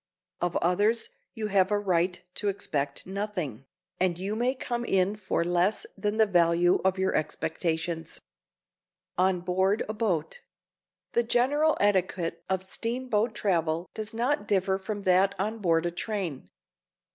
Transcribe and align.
Of 0.41 0.55
others 0.57 1.09
you 1.35 1.45
have 1.49 1.69
a 1.69 1.77
right 1.77 2.19
to 2.33 2.47
expect 2.47 3.05
nothing, 3.05 3.65
and 3.99 4.17
you 4.17 4.35
may 4.35 4.55
come 4.55 4.83
in 4.83 5.15
for 5.15 5.43
less 5.43 5.85
than 5.95 6.17
the 6.17 6.25
value 6.25 6.79
of 6.83 6.97
your 6.97 7.13
expectations. 7.13 8.19
[Sidenote: 9.15 9.19
ON 9.35 9.41
BOARD 9.41 9.83
A 9.87 9.93
BOAT] 9.93 10.41
The 11.13 11.21
general 11.21 11.77
etiquette 11.79 12.43
of 12.49 12.63
steamboat 12.63 13.35
travel 13.35 13.87
does 13.93 14.11
not 14.11 14.47
differ 14.47 14.79
from 14.79 15.03
that 15.03 15.35
on 15.37 15.59
board 15.59 15.85
a 15.85 15.91
train. 15.91 16.49